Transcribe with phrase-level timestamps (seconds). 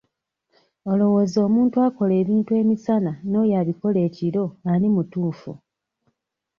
[0.91, 5.51] Olowooza omuntu akola ebintu emisana n'oyo abikola ekiro ani mutuufu?